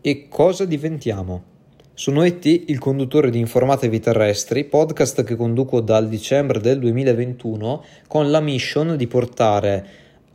e 0.00 0.28
cosa 0.28 0.64
diventiamo. 0.64 1.56
Sono 1.94 2.22
ET, 2.22 2.44
il 2.44 2.78
conduttore 2.78 3.28
di 3.28 3.40
Informatevi 3.40 3.98
Terrestri, 3.98 4.64
podcast 4.64 5.24
che 5.24 5.34
conduco 5.34 5.80
dal 5.80 6.08
dicembre 6.08 6.60
del 6.60 6.78
2021 6.78 7.84
con 8.06 8.30
la 8.30 8.40
mission 8.40 8.96
di 8.96 9.08
portare 9.08 9.86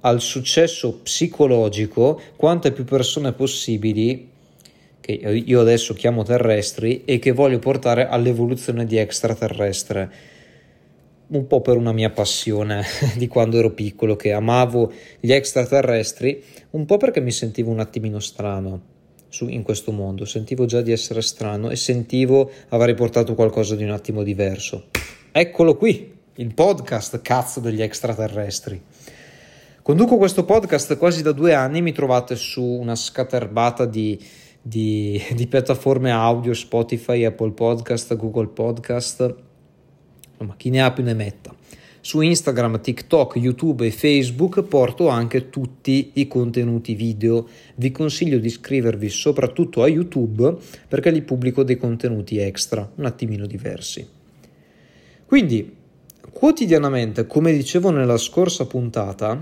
al 0.01 0.19
successo 0.19 0.99
psicologico 1.01 2.19
quante 2.35 2.73
più 2.73 2.83
persone 2.83 3.31
possibili 3.31 4.29
che 4.99 5.11
io 5.13 5.61
adesso 5.61 5.93
chiamo 5.93 6.23
terrestri 6.23 7.03
e 7.05 7.19
che 7.19 7.31
voglio 7.31 7.59
portare 7.59 8.07
all'evoluzione 8.07 8.85
di 8.85 8.97
extraterrestre 8.97 10.11
un 11.27 11.47
po' 11.47 11.61
per 11.61 11.77
una 11.77 11.93
mia 11.93 12.09
passione 12.09 12.83
di 13.15 13.27
quando 13.27 13.57
ero 13.57 13.71
piccolo, 13.71 14.17
che 14.17 14.33
amavo 14.33 14.91
gli 15.19 15.31
extraterrestri, 15.31 16.43
un 16.71 16.85
po' 16.85 16.97
perché 16.97 17.21
mi 17.21 17.31
sentivo 17.31 17.71
un 17.71 17.79
attimino 17.79 18.19
strano 18.19 18.91
su, 19.33 19.47
in 19.47 19.63
questo 19.63 19.91
mondo, 19.91 20.25
sentivo 20.25 20.65
già 20.65 20.81
di 20.81 20.91
essere 20.91 21.23
strano 21.23 21.71
e 21.71 21.75
sentivo 21.75 22.51
avrei 22.69 22.93
portato 22.93 23.33
qualcosa 23.33 23.75
di 23.75 23.83
un 23.83 23.89
attimo 23.89 24.21
diverso. 24.21 24.89
Eccolo 25.31 25.75
qui, 25.75 26.13
il 26.35 26.53
podcast 26.53 27.19
cazzo 27.23 27.59
degli 27.59 27.81
extraterrestri. 27.81 28.79
Conduco 29.81 30.17
questo 30.17 30.45
podcast 30.45 30.97
quasi 30.97 31.23
da 31.23 31.31
due 31.31 31.55
anni, 31.55 31.81
mi 31.81 31.93
trovate 31.93 32.35
su 32.35 32.63
una 32.63 32.93
scaterbata 32.93 33.85
di, 33.85 34.23
di, 34.61 35.19
di 35.33 35.47
piattaforme 35.47 36.11
audio, 36.11 36.53
Spotify, 36.53 37.25
Apple 37.25 37.53
Podcast, 37.53 38.15
Google 38.15 38.49
Podcast, 38.49 39.35
insomma 40.29 40.53
chi 40.55 40.69
ne 40.69 40.83
ha 40.83 40.91
più 40.91 41.03
ne 41.03 41.15
metta. 41.15 41.55
Su 42.05 42.19
Instagram, 42.19 42.81
TikTok, 42.81 43.37
YouTube 43.37 43.85
e 43.85 43.91
Facebook 43.91 44.63
porto 44.63 45.07
anche 45.07 45.49
tutti 45.49 46.11
i 46.15 46.27
contenuti 46.27 46.95
video. 46.95 47.47
Vi 47.75 47.91
consiglio 47.91 48.39
di 48.39 48.47
iscrivervi 48.47 49.07
soprattutto 49.07 49.81
a 49.81 49.87
YouTube 49.87 50.57
perché 50.89 51.11
li 51.11 51.21
pubblico 51.21 51.63
dei 51.63 51.77
contenuti 51.77 52.39
extra, 52.39 52.91
un 52.95 53.05
attimino 53.05 53.45
diversi. 53.45 54.05
Quindi, 55.25 55.73
quotidianamente, 56.29 57.25
come 57.25 57.53
dicevo 57.53 57.89
nella 57.89 58.17
scorsa 58.17 58.65
puntata, 58.65 59.41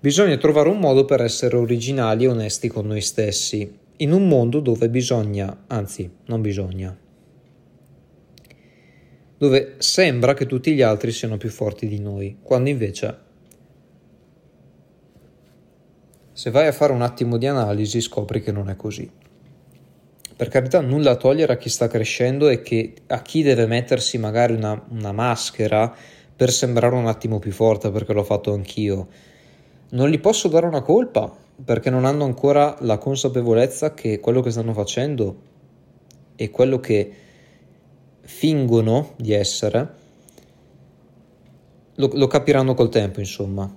bisogna 0.00 0.36
trovare 0.36 0.68
un 0.68 0.80
modo 0.80 1.04
per 1.04 1.20
essere 1.20 1.56
originali 1.56 2.24
e 2.24 2.28
onesti 2.28 2.66
con 2.66 2.88
noi 2.88 3.02
stessi, 3.02 3.72
in 3.98 4.10
un 4.10 4.26
mondo 4.26 4.58
dove 4.58 4.88
bisogna, 4.88 5.62
anzi, 5.68 6.10
non 6.24 6.40
bisogna, 6.40 6.98
dove 9.36 9.74
sembra 9.78 10.34
che 10.34 10.46
tutti 10.46 10.72
gli 10.74 10.82
altri 10.82 11.12
siano 11.12 11.36
più 11.36 11.50
forti 11.50 11.86
di 11.86 12.00
noi, 12.00 12.38
quando 12.42 12.70
invece 12.70 13.18
se 16.34 16.50
vai 16.50 16.66
a 16.66 16.72
fare 16.72 16.92
un 16.92 17.02
attimo 17.02 17.36
di 17.36 17.46
analisi 17.46 18.00
scopri 18.00 18.42
che 18.42 18.50
non 18.50 18.68
è 18.68 18.74
così. 18.74 19.08
Per 20.36 20.48
carità, 20.48 20.80
nulla 20.80 21.12
a 21.12 21.16
togliere 21.16 21.52
a 21.52 21.56
chi 21.56 21.68
sta 21.68 21.86
crescendo 21.86 22.48
e 22.48 22.60
che, 22.60 22.94
a 23.06 23.22
chi 23.22 23.42
deve 23.42 23.66
mettersi 23.66 24.18
magari 24.18 24.54
una, 24.54 24.84
una 24.90 25.12
maschera 25.12 25.94
per 26.34 26.50
sembrare 26.50 26.96
un 26.96 27.06
attimo 27.06 27.38
più 27.38 27.52
forte, 27.52 27.92
perché 27.92 28.12
l'ho 28.12 28.24
fatto 28.24 28.52
anch'io. 28.52 29.06
Non 29.90 30.08
gli 30.08 30.18
posso 30.18 30.48
dare 30.48 30.66
una 30.66 30.82
colpa, 30.82 31.32
perché 31.64 31.88
non 31.88 32.04
hanno 32.04 32.24
ancora 32.24 32.76
la 32.80 32.98
consapevolezza 32.98 33.94
che 33.94 34.18
quello 34.18 34.40
che 34.40 34.50
stanno 34.50 34.72
facendo 34.72 35.36
e 36.34 36.50
quello 36.50 36.80
che 36.80 37.12
fingono 38.24 39.14
di 39.16 39.32
essere, 39.32 39.88
lo, 41.96 42.10
lo 42.12 42.26
capiranno 42.26 42.74
col 42.74 42.88
tempo, 42.88 43.20
insomma, 43.20 43.72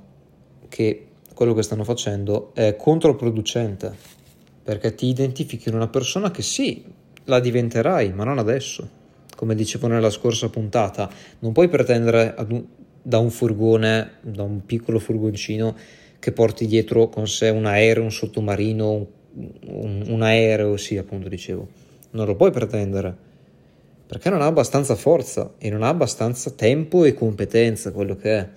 che 0.68 1.08
quello 1.34 1.53
che 1.53 1.62
stanno 1.62 1.84
facendo 1.84 2.52
è 2.53 2.75
controproducente, 2.75 3.94
perché 4.63 4.96
ti 4.96 5.07
identifichi 5.07 5.69
in 5.69 5.75
una 5.75 5.88
persona 5.88 6.31
che 6.31 6.41
sì, 6.41 6.84
la 7.25 7.40
diventerai, 7.40 8.12
ma 8.13 8.24
non 8.24 8.40
adesso. 8.40 8.96
Come 9.36 9.53
dicevo 9.53 9.88
nella 9.88 10.09
scorsa 10.09 10.50
puntata, 10.50 11.09
non 11.40 11.52
puoi 11.52 11.68
pretendere 11.68 12.34
un, 12.50 12.66
da 13.02 13.19
un 13.19 13.30
furgone, 13.30 14.13
da 14.22 14.44
un 14.44 14.66
piccolo 14.66 14.97
furgoncino, 14.97 15.75
che 16.18 16.31
porti 16.31 16.66
dietro 16.66 17.09
con 17.09 17.28
sé 17.28 17.50
un 17.50 17.66
aereo, 17.66 18.03
un 18.03 18.12
sottomarino, 18.12 19.07
un, 19.68 20.03
un, 20.07 20.22
aereo, 20.24 20.75
sì, 20.78 20.97
appunto 20.97 21.30
dicevo. 21.30 21.68
Non 22.12 22.25
lo 22.25 22.36
puoi 22.36 22.50
pretendere 22.50 23.27
perché 24.07 24.29
non 24.29 24.41
ha 24.41 24.45
abbastanza 24.45 24.95
forza 24.95 25.56
e 25.57 25.69
non 25.69 25.84
ha 25.84 25.90
abbastanza 25.90 26.51
tempo 26.51 27.03
e 27.03 27.13
competenza, 27.13 27.91
quello 27.91 28.16
che 28.16 28.38
è. 28.38 28.50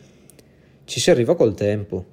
Ci 0.84 1.00
si 1.00 1.10
arriva 1.10 1.34
col 1.34 1.54
tempo. 1.54 2.04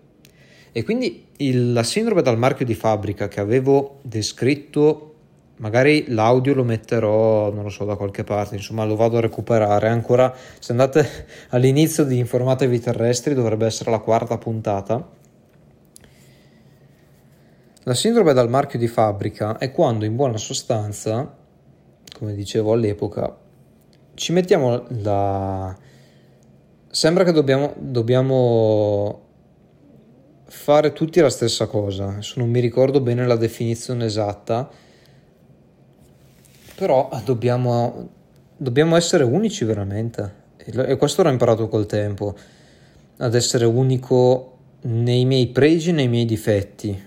E 0.72 0.84
quindi 0.84 1.28
il, 1.38 1.72
la 1.72 1.84
sindrome 1.84 2.24
dal 2.24 2.38
marchio 2.38 2.66
di 2.66 2.74
fabbrica 2.74 3.28
che 3.28 3.40
avevo 3.40 4.00
descritto, 4.02 5.14
magari 5.58 6.06
l'audio 6.10 6.56
lo 6.56 6.64
metterò, 6.64 7.52
non 7.54 7.64
lo 7.64 7.70
so, 7.70 7.86
da 7.86 7.96
qualche 7.96 8.24
parte, 8.24 8.56
insomma 8.56 8.86
lo 8.86 8.96
vado 8.96 9.18
a 9.18 9.22
recuperare. 9.22 9.88
Ancora, 9.88 10.34
se 10.60 10.72
andate 10.72 11.08
all'inizio 11.50 12.06
di 12.06 12.18
Informatevi 12.18 12.80
Terrestri, 12.80 13.36
dovrebbe 13.36 13.68
essere 13.68 13.92
la 13.92 14.00
quarta 14.00 14.40
puntata. 14.40 15.10
La 17.84 17.94
sindrome 17.94 18.34
dal 18.34 18.50
marchio 18.50 18.80
di 18.80 18.88
fabbrica 18.88 19.58
è 19.58 19.72
quando 19.72 20.06
in 20.06 20.16
buona 20.16 20.38
sostanza, 20.38 21.37
come 22.18 22.34
dicevo 22.34 22.74
all'epoca, 22.74 23.38
ci 24.16 24.32
mettiamo 24.32 24.86
la... 25.02 25.78
Sembra 26.90 27.24
che 27.24 27.32
dobbiamo, 27.32 27.74
dobbiamo 27.78 29.22
fare 30.46 30.94
tutti 30.94 31.20
la 31.20 31.30
stessa 31.30 31.68
cosa. 31.68 32.08
Adesso 32.08 32.40
non 32.40 32.50
mi 32.50 32.60
ricordo 32.60 33.02
bene 33.02 33.28
la 33.28 33.36
definizione 33.36 34.06
esatta, 34.06 34.68
però 36.74 37.10
dobbiamo, 37.24 38.10
dobbiamo 38.58 38.96
essere 38.96 39.24
unici 39.24 39.64
veramente. 39.64 40.46
E 40.58 40.98
questo 40.98 41.22
l'ho 41.22 41.30
imparato 41.30 41.68
col 41.68 41.86
tempo, 41.86 42.36
ad 43.18 43.36
essere 43.36 43.66
unico 43.66 44.58
nei 44.82 45.26
miei 45.26 45.48
pregi 45.48 45.90
e 45.90 45.94
nei 45.94 46.08
miei 46.08 46.26
difetti. 46.26 47.00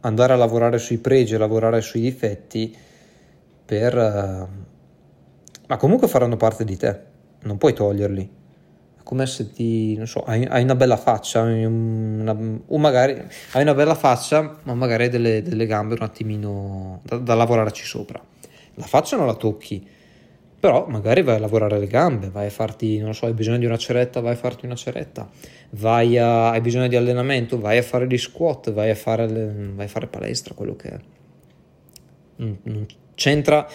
Andare 0.00 0.34
a 0.34 0.36
lavorare 0.36 0.76
sui 0.76 0.98
pregi 0.98 1.34
e 1.34 1.38
lavorare 1.38 1.80
sui 1.80 2.02
difetti 2.02 2.86
per... 3.68 4.48
ma 5.66 5.76
comunque 5.76 6.08
faranno 6.08 6.38
parte 6.38 6.64
di 6.64 6.76
te, 6.78 7.00
non 7.42 7.58
puoi 7.58 7.74
toglierli 7.74 8.36
come 9.08 9.24
se 9.24 9.50
ti, 9.54 9.96
non 9.96 10.06
so, 10.06 10.22
hai, 10.24 10.44
hai 10.44 10.62
una 10.62 10.74
bella 10.74 10.98
faccia, 10.98 11.40
una, 11.40 12.36
o 12.66 12.76
magari 12.76 13.18
hai 13.52 13.62
una 13.62 13.72
bella 13.72 13.94
faccia, 13.94 14.58
ma 14.64 14.74
magari 14.74 15.04
hai 15.04 15.08
delle, 15.08 15.40
delle 15.40 15.64
gambe 15.64 15.94
un 15.94 16.02
attimino 16.02 17.00
da, 17.04 17.16
da, 17.16 17.34
lavorarci 17.34 17.86
sopra. 17.86 18.22
La 18.74 18.84
faccia 18.84 19.16
non 19.16 19.24
la 19.24 19.34
tocchi, 19.34 19.82
però 20.60 20.86
magari 20.88 21.22
vai 21.22 21.36
a 21.36 21.38
lavorare 21.38 21.78
le 21.78 21.86
gambe, 21.86 22.28
vai 22.28 22.48
a 22.48 22.50
farti, 22.50 22.98
non 22.98 23.14
so, 23.14 23.24
hai 23.24 23.32
bisogno 23.32 23.56
di 23.56 23.64
una 23.64 23.78
ceretta, 23.78 24.20
vai 24.20 24.34
a 24.34 24.36
farti 24.36 24.66
una 24.66 24.74
ceretta, 24.74 25.26
vai 25.70 26.18
a, 26.18 26.50
hai 26.50 26.60
bisogno 26.60 26.86
di 26.86 26.96
allenamento, 26.96 27.58
vai 27.58 27.78
a 27.78 27.82
fare 27.82 28.06
gli 28.06 28.18
squat, 28.18 28.72
vai 28.72 28.90
a 28.90 28.94
fare, 28.94 29.26
vai 29.74 29.86
a 29.86 29.88
fare 29.88 30.06
palestra, 30.06 30.52
quello 30.52 30.76
che 30.76 30.88
è. 30.90 30.98
Non, 32.36 32.58
non 32.62 32.86
c'entra 33.18 33.66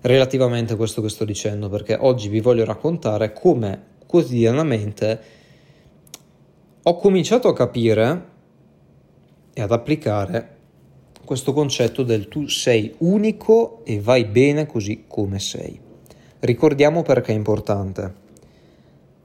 relativamente 0.00 0.74
questo 0.74 1.02
che 1.02 1.10
sto 1.10 1.26
dicendo, 1.26 1.68
perché 1.68 1.98
oggi 2.00 2.30
vi 2.30 2.40
voglio 2.40 2.64
raccontare 2.64 3.34
come 3.34 3.94
quotidianamente 4.06 5.20
ho 6.82 6.96
cominciato 6.96 7.48
a 7.48 7.54
capire 7.54 8.24
e 9.52 9.60
ad 9.60 9.70
applicare 9.70 10.54
questo 11.26 11.52
concetto 11.52 12.04
del 12.04 12.28
tu 12.28 12.48
sei 12.48 12.94
unico 12.98 13.84
e 13.84 14.00
vai 14.00 14.24
bene 14.24 14.64
così 14.64 15.04
come 15.06 15.40
sei. 15.40 15.78
Ricordiamo 16.40 17.02
perché 17.02 17.32
è 17.32 17.34
importante. 17.34 18.14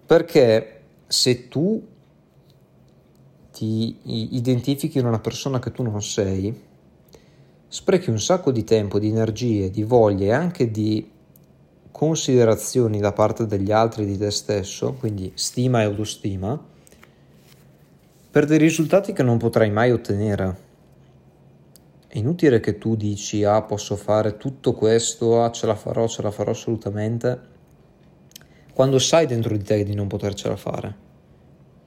Perché 0.06 0.81
se 1.07 1.47
tu 1.47 1.88
ti 3.53 3.95
identifichi 4.03 4.97
in 4.97 5.06
una 5.06 5.19
persona 5.19 5.59
che 5.59 5.71
tu 5.71 5.83
non 5.83 6.01
sei, 6.01 6.69
sprechi 7.71 8.09
un 8.09 8.19
sacco 8.19 8.51
di 8.51 8.65
tempo, 8.65 9.00
di 9.00 9.07
energie, 9.07 9.69
di 9.69 9.83
voglie 9.83 10.25
e 10.25 10.31
anche 10.33 10.69
di 10.69 11.09
considerazioni 11.89 13.00
da 13.00 13.13
parte 13.13 13.45
degli 13.45 13.71
altri 13.71 14.06
di 14.06 14.18
te 14.18 14.29
stesso, 14.29 14.91
quindi 15.00 15.31
stima 15.35 15.79
e 15.79 15.85
autostima, 15.85 16.62
per 18.29 18.45
dei 18.45 18.57
risultati 18.57 19.13
che 19.13 19.23
non 19.23 19.38
potrai 19.38 19.71
mai 19.71 19.94
ottenere. 19.94 20.57
È 22.07 22.18
inutile 22.18 22.59
che 22.59 22.77
tu 22.77 22.97
dici 22.97 23.45
ah 23.45 23.62
posso 23.62 23.95
fare 23.95 24.35
tutto 24.35 24.73
questo, 24.73 25.41
ah 25.41 25.50
ce 25.51 25.65
la 25.65 25.75
farò, 25.75 26.09
ce 26.09 26.21
la 26.23 26.31
farò 26.31 26.51
assolutamente, 26.51 27.39
quando 28.73 29.00
sai 29.00 29.25
dentro 29.27 29.56
di 29.56 29.63
te 29.63 29.81
di 29.85 29.95
non 29.95 30.07
potercela 30.07 30.57
fare. 30.57 30.95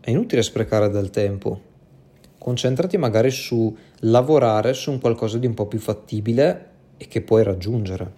È 0.00 0.08
inutile 0.08 0.42
sprecare 0.42 0.88
del 0.88 1.10
tempo. 1.10 1.72
Concentrati 2.44 2.99
magari 2.99 3.31
su 3.31 3.75
lavorare 4.00 4.75
su 4.75 4.91
un 4.91 5.00
qualcosa 5.00 5.38
di 5.38 5.46
un 5.46 5.55
po' 5.55 5.64
più 5.64 5.79
fattibile 5.79 6.69
e 6.99 7.08
che 7.08 7.23
puoi 7.23 7.43
raggiungere. 7.43 8.12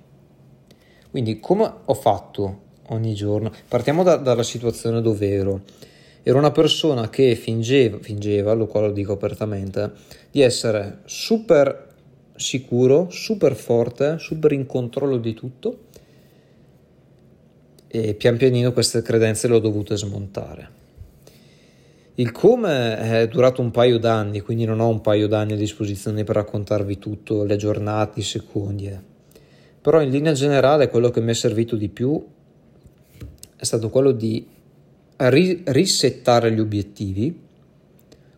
Quindi 1.12 1.38
come 1.38 1.72
ho 1.84 1.94
fatto 1.94 2.62
ogni 2.88 3.14
giorno? 3.14 3.52
Partiamo 3.68 4.02
da, 4.02 4.16
dalla 4.16 4.42
situazione 4.42 5.00
dove 5.00 5.28
ero. 5.28 5.60
Ero 6.24 6.38
una 6.38 6.50
persona 6.50 7.08
che 7.08 7.36
fingeva, 7.36 7.98
fingeva, 8.00 8.52
lo 8.54 8.66
quale 8.66 8.88
lo 8.88 8.92
dico 8.92 9.12
apertamente, 9.12 9.92
di 10.32 10.40
essere 10.40 11.02
super 11.04 11.94
sicuro, 12.34 13.06
super 13.10 13.54
forte, 13.54 14.18
super 14.18 14.50
in 14.50 14.66
controllo 14.66 15.18
di 15.18 15.34
tutto 15.34 15.78
e 17.86 18.14
pian 18.14 18.36
pianino 18.36 18.72
queste 18.72 19.02
credenze 19.02 19.46
le 19.46 19.54
ho 19.54 19.60
dovute 19.60 19.96
smontare. 19.96 20.85
Il 22.16 22.32
come 22.32 22.98
è 22.98 23.28
durato 23.28 23.62
un 23.62 23.70
paio 23.70 23.98
d'anni, 23.98 24.40
quindi 24.40 24.64
non 24.64 24.80
ho 24.80 24.88
un 24.88 25.00
paio 25.00 25.28
d'anni 25.28 25.52
a 25.52 25.56
disposizione 25.56 26.24
per 26.24 26.36
raccontarvi 26.36 26.98
tutto, 26.98 27.44
le 27.44 27.56
giornate, 27.56 28.20
i 28.20 28.22
secondi. 28.22 28.86
Eh 28.86 29.14
però 29.86 30.02
in 30.02 30.10
linea 30.10 30.32
generale 30.32 30.88
quello 30.88 31.10
che 31.10 31.20
mi 31.20 31.30
è 31.30 31.34
servito 31.34 31.76
di 31.76 31.88
più 31.88 32.20
è 33.54 33.64
stato 33.64 33.88
quello 33.88 34.10
di 34.10 34.44
ri- 35.18 35.62
risettare 35.66 36.50
gli 36.50 36.58
obiettivi, 36.58 37.42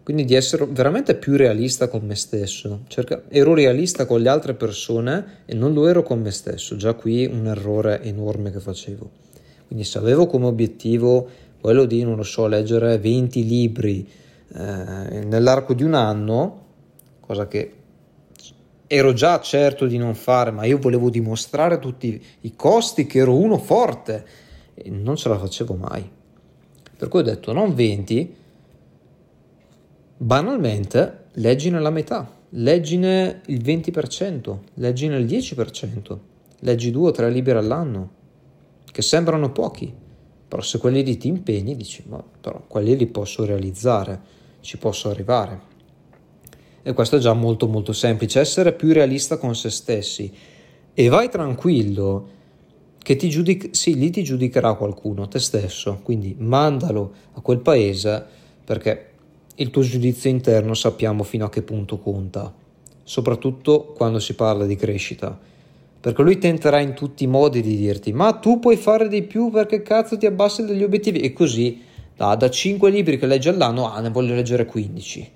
quindi 0.03 0.27
di 0.27 0.35
essere 0.35 0.67
veramente 0.67 1.15
più 1.15 1.39
realista 1.39 1.89
con 1.89 2.05
me 2.05 2.17
stesso. 2.17 2.83
Cerca- 2.89 3.23
ero 3.31 3.55
realista 3.55 4.05
con 4.05 4.21
le 4.21 4.29
altre 4.29 4.53
persone 4.53 5.45
e 5.47 5.55
non 5.55 5.73
lo 5.73 5.89
ero 5.89 6.03
con 6.03 6.21
me 6.21 6.33
stesso, 6.33 6.77
già 6.77 6.93
qui 6.93 7.25
un 7.25 7.47
errore 7.47 8.03
enorme 8.03 8.51
che 8.51 8.61
facevo. 8.61 9.11
Quindi 9.69 9.87
se 9.87 9.97
avevo 9.97 10.27
come 10.27 10.45
obiettivo 10.45 11.31
quello 11.61 11.85
di, 11.85 12.03
non 12.03 12.17
lo 12.17 12.23
so, 12.23 12.47
leggere 12.47 12.99
20 12.99 13.47
libri 13.47 14.09
eh, 14.55 15.25
nell'arco 15.25 15.75
di 15.75 15.83
un 15.83 15.95
anno, 15.95 16.67
cosa 17.21 17.47
che 17.47 17.73
ero 18.87 19.13
già 19.13 19.39
certo 19.41 19.87
di 19.87 19.99
non 19.99 20.15
fare, 20.15 20.51
ma 20.51 20.65
io 20.65 20.79
volevo 20.79 21.11
dimostrare 21.11 21.79
tutti 21.79 22.21
i 22.41 22.57
costi 22.57 23.07
che 23.07 23.19
ero 23.19 23.37
uno 23.37 23.59
forte 23.59 24.27
e 24.75 24.89
non 24.91 25.17
ce 25.17 25.29
la 25.29 25.39
facevo 25.39 25.75
mai. 25.75 26.11
Per 26.97 27.09
cui 27.09 27.21
ho 27.21 27.23
detto 27.23 27.53
non 27.53 27.75
20, 27.75 28.35
banalmente 30.17 31.27
leggine 31.35 31.79
la 31.81 31.91
metà, 31.91 32.33
leggine 32.51 33.43
il 33.47 33.63
20%, 33.63 34.59
leggine 34.75 35.19
il 35.19 35.27
10%, 35.27 36.19
leggi 36.61 36.91
due 36.91 37.09
o 37.09 37.13
tre 37.13 37.31
libri 37.31 37.53
all'anno, 37.53 38.11
che 38.91 39.03
sembrano 39.03 39.53
pochi, 39.53 39.93
però 40.49 40.63
se 40.63 40.79
quelli 40.79 41.05
lì 41.05 41.19
ti 41.19 41.29
impegni 41.29 41.77
dici 41.77 42.03
ma 42.09 42.23
però 42.41 42.65
quelli 42.67 42.97
li 42.97 43.07
posso 43.07 43.45
realizzare, 43.45 44.21
ci 44.61 44.79
posso 44.79 45.11
arrivare. 45.11 45.77
E 46.83 46.93
questo 46.95 47.17
è 47.17 47.19
già 47.19 47.35
molto 47.35 47.69
molto 47.69 47.93
semplice, 47.93 48.41
essere 48.41 48.73
più 48.73 48.93
realista 48.93 49.37
con 49.37 49.55
se 49.55 49.69
stessi. 49.69 50.33
E 50.95 51.09
vai 51.09 51.29
tranquillo, 51.29 52.29
che 52.99 53.17
ti 53.17 53.29
giudic- 53.29 53.75
sì, 53.75 53.95
lì 53.95 54.11
ti 54.11 54.23
giudicherà 54.23 54.75
qualcuno, 54.75 55.29
te 55.29 55.39
stesso, 55.39 56.01
quindi 56.03 56.35
mandalo 56.39 57.13
a 57.33 57.41
quel 57.41 57.61
paese 57.61 58.25
perché 58.65 59.07
il 59.57 59.71
tuo 59.71 59.83
giudizio 59.83 60.31
interno 60.31 60.75
sappiamo 60.75 61.23
fino 61.25 61.45
a 61.45 61.51
che 61.51 61.63
punto 61.63 61.99
conta, 61.99 62.55
soprattutto 63.03 63.93
quando 63.97 64.19
si 64.19 64.35
parla 64.35 64.67
di 64.67 64.77
crescita. 64.77 65.39
Perché 66.01 66.23
lui 66.23 66.39
tenterà 66.39 66.81
in 66.81 66.95
tutti 66.95 67.25
i 67.25 67.27
modi 67.27 67.61
di 67.61 67.77
dirti: 67.77 68.13
Ma 68.13 68.33
tu 68.35 68.59
puoi 68.59 68.77
fare 68.77 69.09
di 69.09 69.23
più 69.23 69.51
perché 69.51 69.83
cazzo 69.83 70.17
ti 70.17 70.27
abbassi 70.27 70.65
degli 70.65 70.83
obiettivi? 70.83 71.21
E 71.21 71.33
così 71.33 71.83
da, 72.17 72.35
da 72.35 72.49
5 72.49 72.91
libri 72.91 73.19
che 73.19 73.27
leggi 73.27 73.49
all'anno, 73.49 73.93
ah, 73.93 74.01
ne 74.01 74.11
voglio 74.11 74.35
leggere 74.35 74.65
15 74.65 75.33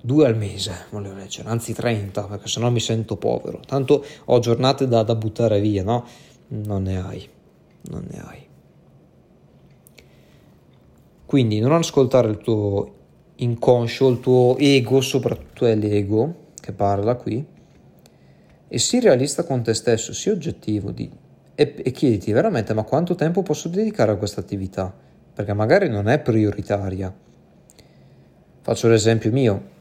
due 0.00 0.26
al 0.26 0.36
mese 0.36 0.86
volevo 0.90 1.16
leggere, 1.16 1.48
anzi 1.48 1.72
30, 1.72 2.24
perché 2.24 2.48
sennò 2.48 2.70
mi 2.70 2.80
sento 2.80 3.16
povero. 3.16 3.60
Tanto 3.66 4.04
ho 4.26 4.38
giornate 4.38 4.86
da, 4.86 5.02
da 5.02 5.14
buttare 5.14 5.60
via, 5.60 5.82
no? 5.82 6.04
Non 6.48 6.82
ne 6.82 7.00
hai, 7.00 7.28
non 7.90 8.06
ne 8.08 8.20
hai. 8.20 8.46
Quindi 11.26 11.58
non 11.60 11.72
ascoltare 11.72 12.30
il 12.30 12.38
tuo 12.38 12.94
inconscio, 13.36 14.08
il 14.08 14.20
tuo 14.20 14.56
ego, 14.56 15.00
soprattutto 15.00 15.66
è 15.66 15.74
l'ego 15.74 16.46
che 16.58 16.72
parla 16.72 17.16
qui, 17.16 17.44
e 18.68 18.78
sii 18.78 19.00
realista 19.00 19.44
con 19.44 19.62
te 19.62 19.74
stesso, 19.74 20.12
sii 20.12 20.32
oggettivo 20.32 20.90
di, 20.90 21.10
e, 21.54 21.74
e 21.76 21.90
chiediti 21.90 22.32
veramente 22.32 22.74
ma 22.74 22.82
quanto 22.82 23.14
tempo 23.14 23.42
posso 23.42 23.68
dedicare 23.68 24.12
a 24.12 24.16
questa 24.16 24.40
attività, 24.40 24.94
perché 25.34 25.52
magari 25.54 25.88
non 25.88 26.08
è 26.08 26.18
prioritaria. 26.20 27.14
Faccio 28.60 28.88
l'esempio 28.88 29.32
mio, 29.32 29.76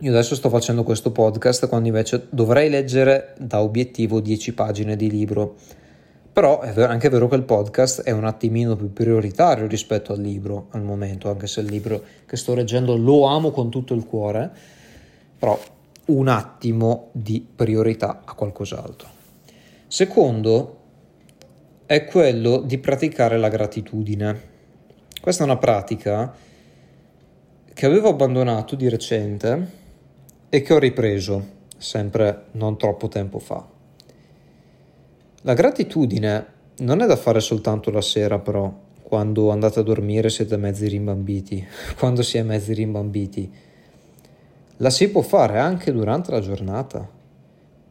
io 0.00 0.12
adesso 0.12 0.36
sto 0.36 0.48
facendo 0.48 0.84
questo 0.84 1.10
podcast 1.10 1.66
quando 1.66 1.88
invece 1.88 2.28
dovrei 2.30 2.70
leggere 2.70 3.34
da 3.38 3.62
obiettivo 3.62 4.20
10 4.20 4.54
pagine 4.54 4.94
di 4.94 5.10
libro. 5.10 5.56
Però 6.32 6.60
è 6.60 6.82
anche 6.82 7.08
vero 7.08 7.26
che 7.26 7.34
il 7.34 7.42
podcast 7.42 8.02
è 8.02 8.12
un 8.12 8.24
attimino 8.24 8.76
più 8.76 8.92
prioritario 8.92 9.66
rispetto 9.66 10.12
al 10.12 10.20
libro 10.20 10.68
al 10.70 10.84
momento, 10.84 11.28
anche 11.28 11.48
se 11.48 11.62
il 11.62 11.66
libro 11.66 12.00
che 12.26 12.36
sto 12.36 12.54
leggendo 12.54 12.96
lo 12.96 13.24
amo 13.24 13.50
con 13.50 13.70
tutto 13.70 13.92
il 13.92 14.06
cuore, 14.06 14.48
però 15.36 15.58
un 16.08 16.28
attimo 16.28 17.08
di 17.12 17.46
priorità 17.54 18.22
a 18.24 18.34
qualcos'altro. 18.34 19.08
Secondo 19.86 20.76
è 21.86 22.04
quello 22.04 22.58
di 22.58 22.78
praticare 22.78 23.38
la 23.38 23.48
gratitudine. 23.48 24.40
Questa 25.20 25.42
è 25.42 25.46
una 25.46 25.56
pratica 25.56 26.34
che 27.72 27.86
avevo 27.86 28.08
abbandonato 28.08 28.74
di 28.74 28.88
recente 28.88 29.70
e 30.48 30.62
che 30.62 30.74
ho 30.74 30.78
ripreso 30.78 31.56
sempre 31.76 32.46
non 32.52 32.76
troppo 32.76 33.08
tempo 33.08 33.38
fa. 33.38 33.66
La 35.42 35.54
gratitudine 35.54 36.46
non 36.78 37.00
è 37.00 37.06
da 37.06 37.16
fare 37.16 37.40
soltanto 37.40 37.90
la 37.90 38.00
sera 38.00 38.38
però, 38.38 38.72
quando 39.02 39.50
andate 39.50 39.80
a 39.80 39.82
dormire 39.82 40.28
siete 40.28 40.56
mezzi 40.56 40.88
rimbambiti, 40.88 41.66
quando 41.96 42.22
si 42.22 42.38
è 42.38 42.42
mezzi 42.42 42.74
rimbambiti. 42.74 43.50
La 44.80 44.90
si 44.90 45.10
può 45.10 45.22
fare 45.22 45.58
anche 45.58 45.92
durante 45.92 46.30
la 46.30 46.40
giornata. 46.40 47.16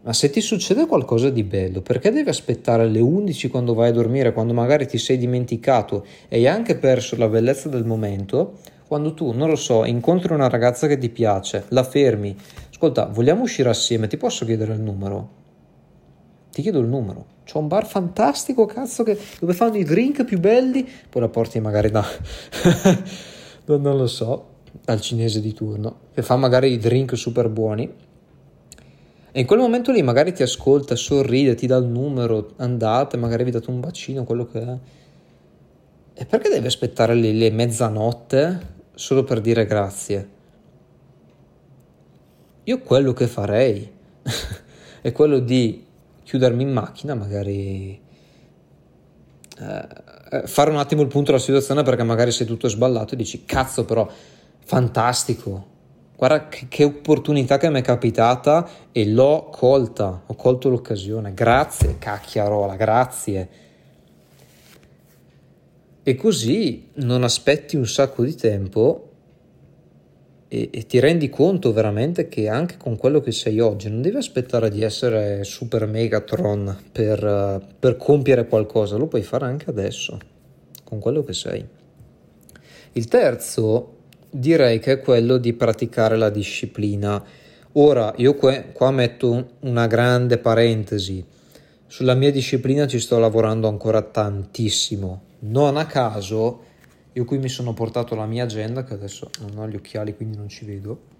Ma 0.03 0.13
se 0.13 0.29
ti 0.29 0.39
succede 0.39 0.85
qualcosa 0.85 1.29
di 1.29 1.43
bello, 1.43 1.81
perché 1.81 2.11
devi 2.11 2.29
aspettare 2.29 2.83
alle 2.83 3.01
11 3.01 3.49
quando 3.49 3.73
vai 3.73 3.89
a 3.89 3.91
dormire, 3.91 4.31
quando 4.31 4.53
magari 4.53 4.87
ti 4.87 4.97
sei 4.97 5.17
dimenticato 5.17 6.05
e 6.29 6.37
hai 6.37 6.47
anche 6.47 6.77
perso 6.77 7.17
la 7.17 7.27
bellezza 7.27 7.67
del 7.67 7.83
momento? 7.83 8.59
Quando 8.87 9.13
tu, 9.13 9.33
non 9.33 9.49
lo 9.49 9.57
so, 9.57 9.83
incontri 9.83 10.33
una 10.33 10.47
ragazza 10.47 10.87
che 10.87 10.97
ti 10.97 11.09
piace, 11.09 11.65
la 11.69 11.83
fermi, 11.83 12.33
ascolta, 12.69 13.07
vogliamo 13.07 13.41
uscire 13.41 13.67
assieme, 13.67 14.07
ti 14.07 14.15
posso 14.15 14.45
chiedere 14.45 14.73
il 14.73 14.79
numero? 14.79 15.29
Ti 16.51 16.61
chiedo 16.61 16.79
il 16.79 16.87
numero. 16.87 17.25
C'è 17.43 17.57
un 17.57 17.67
bar 17.67 17.85
fantastico, 17.85 18.65
cazzo, 18.65 19.03
che, 19.03 19.17
dove 19.41 19.51
fanno 19.51 19.75
i 19.75 19.83
drink 19.83 20.23
più 20.23 20.39
belli, 20.39 20.87
poi 21.09 21.21
la 21.21 21.27
porti 21.27 21.59
magari 21.59 21.91
da... 21.91 22.05
non 23.65 23.97
lo 23.97 24.07
so, 24.07 24.55
dal 24.83 25.01
cinese 25.01 25.41
di 25.41 25.53
turno, 25.53 25.99
che 26.13 26.21
fa 26.21 26.35
magari 26.35 26.71
i 26.71 26.77
drink 26.77 27.17
super 27.17 27.49
buoni. 27.49 28.05
E 29.31 29.39
in 29.39 29.45
quel 29.45 29.59
momento 29.59 29.91
lì 29.91 30.01
magari 30.01 30.33
ti 30.33 30.43
ascolta, 30.43 30.95
sorride, 30.95 31.55
ti 31.55 31.67
dà 31.67 31.77
il 31.77 31.85
numero, 31.85 32.53
andate, 32.57 33.17
magari 33.17 33.43
vi 33.43 33.51
date 33.51 33.69
un 33.69 33.79
bacino, 33.79 34.23
quello 34.23 34.45
che 34.45 34.61
è. 34.61 34.77
E 36.13 36.25
perché 36.25 36.49
devi 36.49 36.65
aspettare 36.65 37.13
le, 37.13 37.31
le 37.31 37.51
mezzanotte 37.51 38.75
solo 38.95 39.23
per 39.23 39.41
dire 39.41 39.65
grazie. 39.65 40.29
Io 42.63 42.79
quello 42.79 43.13
che 43.13 43.27
farei 43.27 43.89
è 45.01 45.11
quello 45.11 45.39
di 45.39 45.85
chiudermi 46.23 46.63
in 46.63 46.71
macchina, 46.71 47.13
magari 47.13 48.01
eh, 49.59 50.45
fare 50.45 50.69
un 50.69 50.77
attimo 50.77 51.01
il 51.01 51.07
punto 51.07 51.31
della 51.31 51.43
situazione 51.43 51.83
perché 51.83 52.03
magari 52.03 52.31
sei 52.31 52.45
tutto 52.45 52.67
sballato 52.67 53.13
e 53.13 53.17
dici 53.17 53.45
cazzo 53.45 53.85
però 53.85 54.07
fantastico. 54.67 55.75
Guarda 56.17 56.49
che, 56.49 56.67
che 56.67 56.83
opportunità 56.83 57.57
che 57.57 57.69
mi 57.69 57.79
è 57.79 57.81
capitata 57.81 58.69
e 58.91 59.07
l'ho 59.07 59.47
colta, 59.49 60.23
ho 60.25 60.35
colto 60.35 60.67
l'occasione. 60.67 61.33
Grazie, 61.33 61.97
cacchiarola, 61.97 62.75
grazie. 62.75 63.49
E 66.03 66.15
così 66.15 66.89
non 66.95 67.23
aspetti 67.23 67.77
un 67.77 67.87
sacco 67.87 68.23
di 68.23 68.35
tempo 68.35 69.03
e, 70.49 70.69
e, 70.71 70.85
ti 70.85 70.99
rendi 70.99 71.29
conto 71.29 71.71
veramente 71.71 72.27
che 72.27 72.49
anche 72.49 72.75
con 72.77 72.97
quello 72.97 73.21
che 73.21 73.31
sei 73.31 73.59
oggi 73.59 73.89
non 73.89 74.01
devi 74.01 74.17
aspettare 74.17 74.69
di 74.69 74.81
essere 74.83 75.45
super 75.45 75.85
Megatron 75.85 76.77
per, 76.91 77.75
per 77.79 77.95
compiere 77.95 78.47
qualcosa, 78.47 78.97
lo 78.97 79.07
puoi 79.07 79.23
fare 79.23 79.45
anche 79.45 79.69
adesso 79.69 80.17
con 80.83 80.99
quello 80.99 81.23
che 81.23 81.33
sei. 81.33 81.65
Il 82.93 83.07
terzo 83.07 83.96
direi 84.39 84.79
che 84.79 84.93
è 84.93 84.99
quello 84.99 85.37
di 85.37 85.53
praticare 85.53 86.17
la 86.17 86.29
disciplina. 86.29 87.23
Ora, 87.73 88.13
io 88.17 88.35
qua, 88.35 88.61
qua 88.71 88.91
metto 88.91 89.51
una 89.61 89.87
grande 89.87 90.37
parentesi. 90.37 91.23
Sulla 91.85 92.13
mia 92.13 92.31
disciplina 92.31 92.87
ci 92.87 92.99
sto 92.99 93.17
lavorando 93.19 93.67
ancora 93.67 94.01
tantissimo. 94.01 95.21
Non 95.39 95.77
a 95.77 95.85
caso 95.85 96.63
io 97.17 97.25
qui 97.25 97.39
mi 97.39 97.49
sono 97.49 97.73
portato 97.73 98.13
la 98.13 98.27
mia 98.27 98.43
agenda, 98.43 98.83
che 98.83 98.93
adesso 98.93 99.31
non 99.39 99.57
ho 99.57 99.67
gli 99.67 99.75
occhiali 99.75 100.15
quindi 100.15 100.37
non 100.37 100.49
ci 100.49 100.65
vedo. 100.65 101.15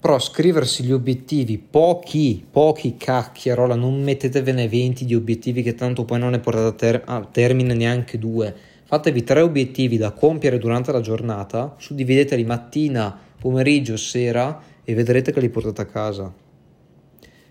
Però 0.00 0.18
scriversi 0.18 0.82
gli 0.82 0.90
obiettivi, 0.90 1.58
pochi, 1.58 2.44
pochi 2.50 2.96
cacchierola, 2.96 3.76
non 3.76 4.02
mettetevene 4.02 4.68
20 4.68 5.04
di 5.04 5.14
obiettivi 5.14 5.62
che 5.62 5.76
tanto 5.76 6.04
poi 6.04 6.18
non 6.18 6.32
ne 6.32 6.40
portate 6.40 6.66
a, 6.66 6.72
ter- 6.72 7.02
a 7.04 7.28
termine 7.30 7.74
neanche 7.74 8.18
due. 8.18 8.54
Fatevi 8.88 9.24
tre 9.24 9.40
obiettivi 9.40 9.96
da 9.96 10.12
compiere 10.12 10.58
durante 10.58 10.92
la 10.92 11.00
giornata, 11.00 11.74
suddivideteli 11.76 12.44
mattina, 12.44 13.18
pomeriggio, 13.36 13.96
sera 13.96 14.62
e 14.84 14.94
vedrete 14.94 15.32
che 15.32 15.40
li 15.40 15.48
portate 15.48 15.82
a 15.82 15.86
casa. 15.86 16.32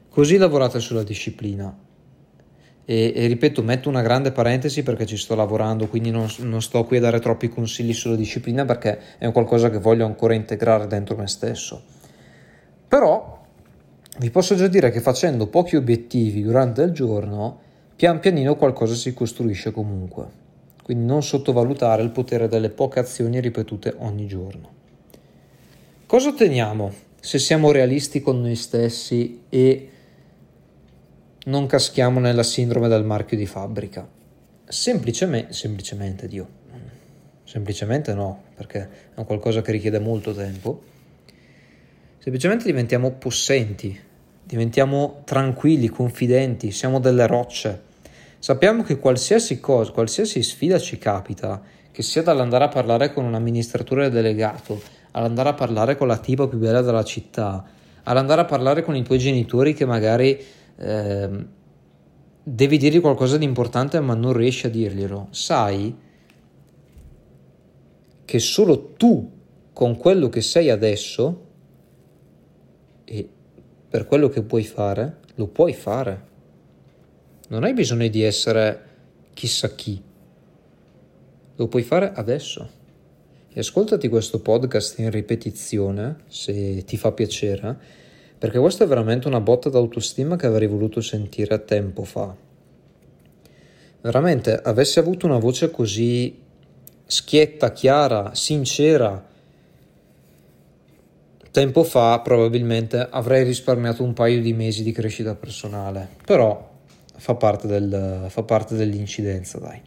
Così 0.08 0.38
lavorate 0.38 0.80
sulla 0.80 1.04
disciplina. 1.04 1.78
E, 2.86 3.12
e, 3.14 3.28
ripeto, 3.28 3.62
metto 3.64 3.90
una 3.90 4.02
grande 4.02 4.32
parentesi 4.32 4.82
perché 4.82 5.06
ci 5.06 5.18
sto 5.18 5.36
lavorando, 5.36 5.88
quindi 5.88 6.10
non, 6.10 6.30
non, 6.38 6.62
sto 6.62 6.86
qui 6.86 6.98
a 6.98 7.02
dare 7.02 7.20
troppi 7.20 7.50
consigli 7.50 7.94
sulla 7.94 8.16
disciplina 8.16 8.64
perché 8.64 9.18
è 9.18 9.26
un 9.26 9.34
qualcosa 9.34 9.70
che 9.70 9.80
voglio 9.80 10.06
ancora 10.06 10.36
integrare 10.36 10.88
dentro 10.88 11.18
me 11.18 11.28
stesso. 11.28 11.84
Però 12.88 13.46
vi 14.20 14.30
posso 14.30 14.56
già 14.56 14.68
dire 14.68 14.90
che 14.90 15.02
facendo 15.02 15.48
pochi 15.48 15.76
obiettivi 15.76 16.44
durante 16.44 16.82
il 16.84 16.92
giorno, 16.92 17.60
pian 17.94 18.22
pianino 18.22 18.56
qualcosa 18.56 18.96
si 18.96 19.14
costruisce 19.14 19.72
comunque. 19.72 20.45
Quindi 20.86 21.06
non 21.06 21.24
sottovalutare 21.24 22.04
il 22.04 22.12
potere 22.12 22.48
delle 22.48 22.70
poche 22.70 23.00
azioni 23.00 23.40
ripetute 23.40 23.96
ogni 23.98 24.28
giorno. 24.28 24.72
Cosa 26.06 26.30
otteniamo 26.30 26.94
se 27.20 27.40
siamo 27.40 27.72
realisti 27.72 28.22
con 28.22 28.40
noi 28.40 28.56
stessi 28.56 29.42
e 29.50 29.90
non 31.46 31.66
caschiamo 31.66 32.20
nella 32.20 32.44
sindrome 32.44 32.88
del 32.88 33.04
marchio 33.04 33.36
di 33.36 33.48
fabbrica. 33.48 34.08
Semplicemente, 34.64 35.54
semplicemente 35.54 36.28
Dio, 36.28 36.48
semplicemente 37.46 38.14
no, 38.14 38.44
perché 38.54 38.82
è 39.16 39.20
un 39.20 39.26
qualcosa 39.26 39.64
che 39.64 39.72
richiede 39.72 39.98
molto 39.98 40.36
tempo. 40.36 40.84
Semplicemente 42.20 42.66
diventiamo 42.66 43.10
possenti, 43.10 44.00
diventiamo 44.44 45.24
tranquilli, 45.24 45.88
confidenti, 45.88 46.70
siamo 46.70 47.00
delle 47.00 47.26
rocce. 47.26 47.85
Sappiamo 48.46 48.84
che 48.84 49.00
qualsiasi 49.00 49.60
cosa, 49.60 49.92
qualsiasi 49.92 50.44
sfida 50.44 50.78
ci 50.78 51.00
capita, 51.00 51.64
che 51.90 52.04
sia 52.04 52.22
dall'andare 52.22 52.66
a 52.66 52.68
parlare 52.68 53.12
con 53.12 53.26
un 53.26 53.34
amministratore 53.34 54.12
delegato, 54.12 54.80
all'andare 55.14 55.50
a 55.50 55.54
parlare 55.56 55.98
con 55.98 56.06
la 56.06 56.20
tipa 56.20 56.48
più 56.48 56.60
bella 56.60 56.84
della 56.84 57.04
città, 57.04 57.66
all'andare 58.04 58.42
a 58.42 58.46
parlare 58.46 58.84
con 58.84 58.96
i 58.96 59.02
tuoi 59.02 59.18
genitori 59.18 59.74
che 59.74 59.86
magari 59.86 60.40
eh, 60.78 61.30
devi 62.44 62.78
dirgli 62.78 63.02
qualcosa 63.02 63.38
di 63.38 63.46
importante 63.46 64.00
ma 64.00 64.14
non 64.14 64.34
riesci 64.34 64.68
a 64.68 64.70
dirglielo, 64.70 65.30
sai 65.32 65.98
che 68.26 68.38
solo 68.38 68.94
tu 68.94 69.28
con 69.74 69.98
quello 69.98 70.30
che 70.30 70.42
sei 70.42 70.70
adesso 70.70 71.48
e 73.06 73.28
per 73.90 74.06
quello 74.06 74.30
che 74.30 74.44
puoi 74.44 74.64
fare, 74.64 75.18
lo 75.34 75.48
puoi 75.48 75.74
fare. 75.74 76.34
Non 77.56 77.64
hai 77.64 77.72
bisogno 77.72 78.06
di 78.10 78.22
essere 78.22 78.80
chissà 79.34 79.74
chi. 79.76 79.98
Lo 81.56 81.68
puoi 81.70 81.84
fare 81.84 82.12
adesso. 82.14 82.70
E 83.48 83.58
ascoltati 83.58 84.10
questo 84.10 84.42
podcast 84.42 85.00
in 85.00 85.10
ripetizione, 85.10 86.18
se 86.28 86.84
ti 86.84 86.98
fa 86.98 87.14
piacere, 87.14 87.78
perché 88.38 88.60
questa 88.60 88.84
è 88.84 88.88
veramente 88.88 89.30
una 89.30 89.40
botta 89.40 89.70
d'autostima 89.70 90.36
che 90.36 90.48
avrei 90.48 90.68
voluto 90.68 91.00
sentire 91.00 91.64
tempo 91.64 92.04
fa. 92.04 92.36
Veramente, 94.02 94.60
avessi 94.62 95.00
avuto 95.00 95.26
una 95.26 95.40
voce 95.40 95.72
così 95.72 96.38
schietta, 97.06 97.72
chiara, 97.72 98.36
sincera, 98.36 99.26
tempo 101.52 101.84
fa 101.86 102.20
probabilmente 102.20 103.08
avrei 103.10 103.46
risparmiato 103.46 104.04
un 104.04 104.12
paio 104.12 104.42
di 104.42 104.52
mesi 104.52 104.84
di 104.84 104.92
crescita 104.92 105.36
personale, 105.36 106.10
però 106.26 106.74
fa 107.18 107.36
parte, 107.36 107.68
del, 107.68 108.26
fa 108.30 108.44
parte 108.44 108.76
dell'incidenza, 108.76 109.60
dai. 109.60 109.82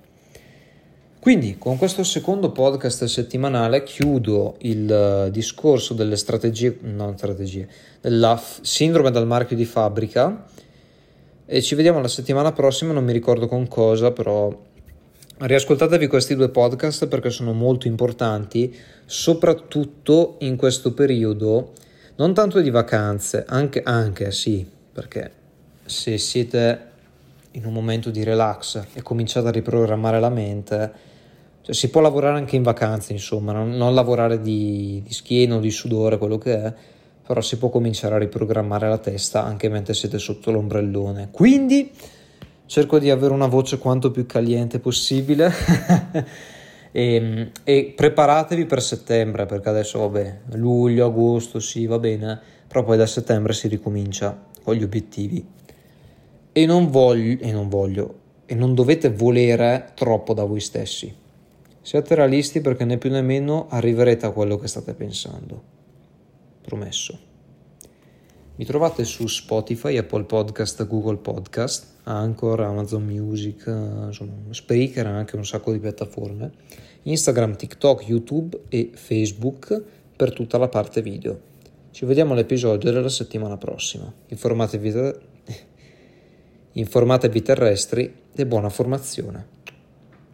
Quindi 1.21 1.59
con 1.59 1.77
questo 1.77 2.05
secondo 2.05 2.53
podcast 2.53 3.05
settimanale 3.05 3.83
chiudo 3.83 4.57
il 4.61 4.91
eh, 4.91 5.31
discorso 5.31 5.93
delle 5.93 6.17
strategie, 6.17 6.79
non 6.83 7.19
strategie, 7.19 7.69
della 8.01 8.37
f- 8.37 8.61
sindrome 8.63 9.11
del 9.11 9.27
marchio 9.27 9.57
di 9.57 9.65
fabbrica 9.65 10.47
e 11.45 11.61
ci 11.61 11.75
vediamo 11.75 12.01
la 12.01 12.09
settimana 12.09 12.53
prossima, 12.53 12.93
non 12.93 13.05
mi 13.05 13.13
ricordo 13.13 13.49
con 13.49 13.67
cosa, 13.67 14.13
però 14.13 14.57
riascoltatevi 15.39 16.07
questi 16.07 16.37
due 16.37 16.51
podcast 16.51 17.09
perché 17.09 17.31
sono 17.31 17.53
molto 17.53 17.89
importanti, 17.89 18.75
soprattutto 19.05 20.37
in 20.41 20.57
questo 20.57 20.95
periodo, 20.95 21.73
non 22.17 22.33
tanto 22.33 22.61
di 22.61 22.71
vacanze, 22.71 23.45
anche, 23.47 23.83
anche 23.83 24.31
sì, 24.31 24.67
perché 24.93 25.33
se 25.85 26.17
siete 26.17 26.88
in 27.59 27.67
un 27.67 27.73
momento 27.73 28.11
di 28.11 28.23
relax 28.23 28.87
e 28.95 29.03
cominciate 29.03 29.49
a 29.49 29.51
riprogrammare 29.51 30.21
la 30.21 30.31
mente, 30.31 30.93
cioè, 31.61 31.75
si 31.75 31.91
può 31.91 32.01
lavorare 32.01 32.39
anche 32.39 32.57
in 32.57 32.63
vacanze, 32.63 33.13
insomma, 33.13 33.53
non, 33.53 33.71
non 33.71 33.95
lavorare 33.95 34.41
di, 34.41 35.03
di 35.05 35.13
schiena 35.13 35.57
o 35.57 35.61
di 35.61 35.71
sudore, 35.71 36.19
quello 36.19 36.39
che 36.39 36.63
è, 36.63 36.75
però 37.27 37.41
si 37.41 37.59
può 37.59 37.69
cominciare 37.69 38.15
a 38.15 38.19
riprogrammare 38.19 38.89
la 38.89 38.99
testa 38.99 39.45
anche 39.45 39.69
mentre 39.69 39.93
siete 39.93 40.19
sotto 40.19 40.53
l'ombrellone. 40.53 41.29
Quindi 41.33 41.91
cerco 42.67 42.99
di 42.99 43.11
avere 43.11 43.33
una 43.33 43.49
voce 43.49 43.79
quanto 43.79 44.11
più 44.13 44.25
caliente 44.25 44.79
possibile. 44.79 45.53
e, 46.93 47.51
e, 47.65 47.93
preparatevi 47.95 48.65
per 48.67 48.81
settembre 48.81 49.45
perché 49.45 49.69
adesso 49.69 49.99
vabbè 49.99 50.39
luglio 50.53 51.05
agosto 51.05 51.61
sì 51.61 51.85
va 51.85 51.99
bene 51.99 52.41
però 52.67 52.83
poi 52.83 52.97
da 52.97 53.05
settembre 53.05 53.53
si 53.53 53.69
ricomincia 53.69 54.47
con 54.63 54.75
gli 54.75 54.83
obiettivi 54.83 55.47
e 56.53 56.67
non 56.67 56.91
voglio 56.91 57.39
e 57.41 57.53
non 57.53 57.69
voglio 57.69 58.15
e 58.47 58.55
non 58.55 58.75
dovete 58.75 59.11
volere 59.11 59.93
troppo 59.95 60.35
da 60.35 60.45
voi 60.45 60.61
stessi 60.61 61.27
Siate 61.89 62.15
realisti 62.15 62.61
perché 62.61 62.85
né 62.85 62.99
più 62.99 63.09
né 63.09 63.23
meno 63.23 63.67
arriverete 63.71 64.27
a 64.27 64.31
quello 64.31 64.59
che 64.59 64.69
state 64.69 64.93
pensando. 64.93 65.63
Promesso. 66.61 67.19
Mi 68.57 68.67
trovate 68.67 69.05
su 69.05 69.27
Spotify, 69.27 69.97
Apple 69.97 70.25
Podcast, 70.25 70.87
Google 70.87 71.17
Podcast, 71.17 72.01
Anchor, 72.03 72.61
Amazon 72.61 73.07
Music, 73.07 73.65
insomma, 73.69 74.35
Spreaker, 74.51 75.07
anche 75.07 75.37
un 75.37 75.47
sacco 75.47 75.73
di 75.73 75.79
piattaforme, 75.79 76.51
Instagram, 77.05 77.57
TikTok, 77.57 78.07
YouTube 78.07 78.65
e 78.69 78.91
Facebook 78.93 79.83
per 80.15 80.35
tutta 80.35 80.59
la 80.59 80.69
parte 80.69 81.01
video. 81.01 81.41
Ci 81.91 82.05
vediamo 82.05 82.35
all'episodio 82.35 82.93
della 82.93 83.09
settimana 83.09 83.57
prossima. 83.57 84.13
Informatevi, 84.27 84.93
informatevi 86.79 87.43
terrestri 87.43 88.15
e 88.35 88.47
buona 88.47 88.69
formazione. 88.69 89.58